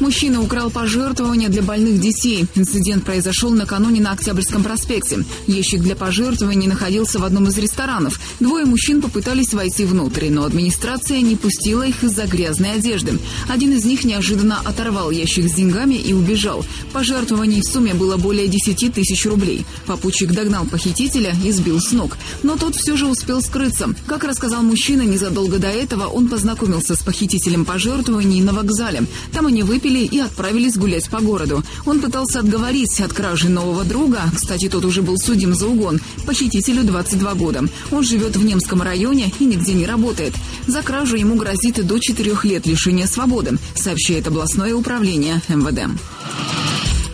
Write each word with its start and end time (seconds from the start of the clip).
Мужчина 0.00 0.40
украл 0.40 0.70
пожертвования 0.70 1.50
для 1.50 1.60
больных 1.60 2.00
детей. 2.00 2.46
Инцидент 2.54 3.04
произошел 3.04 3.50
накануне 3.50 4.00
на 4.00 4.12
Октябрьском 4.12 4.64
проспекте. 4.64 5.24
Ящик 5.46 5.82
для 5.82 5.94
пожертвований 5.94 6.68
находился 6.68 7.18
в 7.18 7.24
одном 7.24 7.48
из 7.48 7.58
ресторанов. 7.58 8.18
Двое 8.40 8.64
мужчин 8.64 9.02
попытались 9.02 9.52
войти 9.52 9.84
внутрь, 9.84 10.30
но 10.30 10.44
администрация 10.44 11.20
не 11.20 11.36
пустила 11.36 11.86
их 11.86 12.02
из-за 12.02 12.26
грязной 12.26 12.72
одежды. 12.72 13.18
Один 13.46 13.74
из 13.74 13.84
них 13.84 14.04
неожиданно 14.04 14.60
оторвал 14.64 15.10
ящик 15.10 15.50
с 15.50 15.52
деньгами 15.52 15.96
и 15.96 16.14
убежал. 16.14 16.64
Пожертвований 16.94 17.60
в 17.60 17.64
сумме 17.64 17.92
было 17.92 18.16
более 18.16 18.48
10 18.48 18.94
тысяч 18.94 19.26
рублей. 19.26 19.66
Попутчик 19.86 20.32
догнал 20.32 20.64
похитителя 20.64 21.34
и 21.44 21.52
сбил 21.52 21.78
с 21.78 21.92
ног. 21.92 22.16
Но 22.42 22.56
тот 22.56 22.74
все 22.74 22.96
же 22.96 23.06
успел 23.06 23.42
скрыться. 23.42 23.94
Как 24.06 24.24
рассказал 24.24 24.62
мужчина, 24.62 25.02
незадолго 25.02 25.58
до 25.58 25.68
этого 25.68 26.06
он 26.06 26.28
познакомился 26.28 26.96
с 26.96 27.00
похитителем 27.00 27.66
пожертвований 27.66 28.40
на 28.40 28.54
вокзале. 28.54 29.02
Там 29.34 29.46
они 29.46 29.62
выпили 29.62 29.89
выпили 29.90 30.06
и 30.06 30.20
отправились 30.20 30.76
гулять 30.76 31.08
по 31.10 31.20
городу. 31.20 31.62
Он 31.86 32.00
пытался 32.00 32.40
отговорить 32.40 33.00
от 33.00 33.12
кражи 33.12 33.48
нового 33.48 33.84
друга. 33.84 34.22
Кстати, 34.34 34.68
тот 34.68 34.84
уже 34.84 35.02
был 35.02 35.18
судим 35.18 35.54
за 35.54 35.66
угон. 35.66 36.00
Похитителю 36.26 36.84
22 36.84 37.34
года. 37.34 37.64
Он 37.90 38.02
живет 38.02 38.36
в 38.36 38.44
Немском 38.44 38.82
районе 38.82 39.32
и 39.38 39.44
нигде 39.44 39.74
не 39.74 39.86
работает. 39.86 40.34
За 40.66 40.82
кражу 40.82 41.16
ему 41.16 41.34
грозит 41.34 41.84
до 41.86 41.98
4 41.98 42.36
лет 42.44 42.66
лишения 42.66 43.06
свободы, 43.06 43.58
сообщает 43.74 44.26
областное 44.26 44.74
управление 44.74 45.42
МВД. 45.48 45.90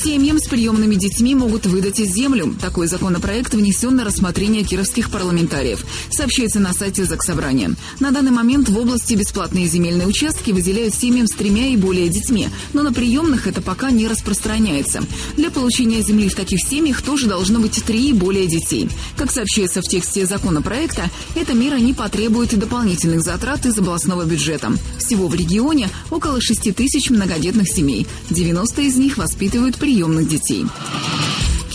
Семьям 0.00 0.38
с 0.38 0.46
приемными 0.46 0.94
детьми 0.94 1.34
могут 1.34 1.66
выдать 1.66 1.96
землю. 1.96 2.54
Такой 2.60 2.86
законопроект 2.86 3.52
внесен 3.52 3.96
на 3.96 4.04
рассмотрение 4.04 4.62
кировских 4.62 5.10
парламентариев. 5.10 5.84
Сообщается 6.10 6.60
на 6.60 6.72
сайте 6.72 7.04
Заксобрания. 7.04 7.74
На 7.98 8.12
данный 8.12 8.30
момент 8.30 8.68
в 8.68 8.78
области 8.78 9.14
бесплатные 9.14 9.66
земельные 9.66 10.06
участки 10.06 10.52
выделяют 10.52 10.94
семьям 10.94 11.26
с 11.26 11.32
тремя 11.32 11.66
и 11.66 11.76
более 11.76 12.08
детьми. 12.08 12.48
Но 12.74 12.84
на 12.84 12.92
приемных 12.92 13.48
это 13.48 13.60
пока 13.60 13.90
не 13.90 14.06
распространяется. 14.06 15.02
Для 15.36 15.50
получения 15.50 16.00
земли 16.00 16.28
в 16.28 16.36
таких 16.36 16.60
семьях 16.62 17.02
тоже 17.02 17.26
должно 17.26 17.58
быть 17.58 17.82
три 17.82 18.10
и 18.10 18.12
более 18.12 18.46
детей. 18.46 18.88
Как 19.16 19.32
сообщается 19.32 19.82
в 19.82 19.88
тексте 19.88 20.26
законопроекта, 20.26 21.10
эта 21.34 21.54
мера 21.54 21.76
не 21.76 21.92
потребует 21.92 22.56
дополнительных 22.56 23.22
затрат 23.22 23.66
из 23.66 23.76
областного 23.76 24.24
бюджета. 24.24 24.72
Всего 24.98 25.26
в 25.26 25.34
регионе 25.34 25.88
около 26.10 26.40
6 26.40 26.72
тысяч 26.76 27.10
многодетных 27.10 27.68
семей. 27.68 28.06
90 28.30 28.82
из 28.82 28.94
них 28.94 29.18
воспитывают 29.18 29.76
приемных 29.88 30.28
детей. 30.28 30.66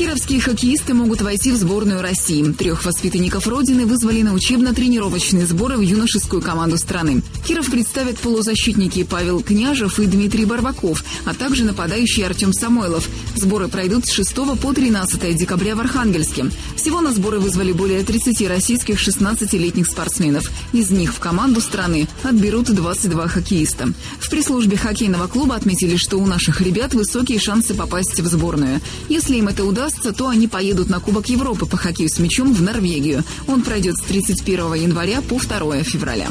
Кировские 0.04 0.42
хоккеисты 0.42 0.94
могут 0.94 1.22
войти 1.22 1.50
в 1.54 1.56
сборную 1.56 2.02
России. 2.02 2.44
Трех 2.52 2.84
воспитанников 2.84 3.48
Родины 3.48 3.86
вызвали 3.86 4.22
на 4.22 4.34
учебно-тренировочные 4.34 5.46
сборы 5.46 5.78
в 5.78 5.82
юношескую 5.82 6.42
команду 6.42 6.78
страны. 6.78 7.22
Киров 7.48 7.72
представят 7.72 8.20
полузащитники 8.20 9.04
Павел 9.04 9.42
Княжев 9.42 10.02
и 10.02 10.06
Дмитрий 10.06 10.44
Барбаков, 10.44 11.06
а 11.24 11.34
также 11.34 11.64
нападающий 11.64 12.26
Артем 12.26 12.52
Самойлов. 12.52 13.08
Сборы 13.38 13.70
пройдут 13.70 14.06
с 14.06 14.12
6 14.12 14.36
по 14.62 14.74
13 14.74 15.38
декабря 15.38 15.74
в 15.74 15.80
Архангельске. 15.80 16.48
Всего 16.76 17.00
на 17.00 17.14
сборы 17.14 17.40
вызвали 17.40 17.72
более 17.72 18.04
30 18.04 18.46
российских 18.50 19.00
16-летних 19.00 19.88
спортсменов. 19.88 20.52
Из 20.74 20.92
них 20.92 21.14
в 21.14 21.20
команду 21.20 21.62
страны 21.62 22.10
отберут 22.24 22.66
22 22.66 23.30
хоккеиста. 23.30 23.94
В 24.20 24.30
пресс-службе 24.30 24.76
хоккейного 24.76 25.28
клуба 25.28 25.56
отметили, 25.56 25.96
что 25.96 26.18
у 26.18 26.26
наших 26.26 26.60
ребят 26.60 26.94
высокие 26.94 27.40
шансы 27.40 27.74
попасть 27.74 28.20
в 28.20 28.28
сборную. 28.28 28.82
Если 29.08 29.38
им 29.38 29.48
это 29.48 29.64
удастся, 29.64 29.93
удастся, 29.94 30.14
то 30.14 30.30
они 30.30 30.48
поедут 30.48 30.90
на 30.90 31.00
Кубок 31.00 31.28
Европы 31.30 31.66
по 31.66 31.78
хоккею 31.78 32.10
с 32.10 32.20
мячом 32.20 32.54
в 32.54 32.62
Норвегию. 32.62 33.24
Он 33.48 33.62
пройдет 33.62 33.96
с 33.98 34.02
31 34.02 34.74
января 34.76 35.22
по 35.22 35.40
2 35.40 35.84
февраля. 35.84 36.28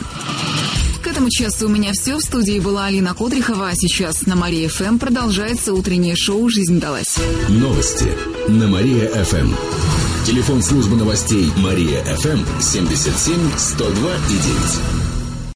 К 1.03 1.09
этому 1.09 1.31
часу 1.31 1.67
у 1.67 1.69
меня 1.69 1.93
все. 1.93 2.17
В 2.17 2.21
студии 2.21 2.61
была 2.61 2.87
Алина 2.87 3.15
Котрихова, 3.15 3.71
а 3.71 3.75
сейчас 3.75 4.25
на 4.27 4.37
Мария 4.37 4.69
ФМ 4.69 4.99
продолжается 4.99 5.75
утреннее 5.75 6.15
шоу 6.15 6.49
«Жизнь 6.49 6.79
далась». 6.79 7.17
Новости 7.49 8.07
на 8.49 8.69
Мария 8.69 9.09
ФМ. 9.25 9.53
Телефон 10.25 10.63
службы 10.63 10.97
новостей 10.97 11.51
Мария 11.57 12.05
ФМ 12.05 12.45
77 12.61 13.35
102 13.59 14.11
и 14.15 14.33
9. 14.33 15.02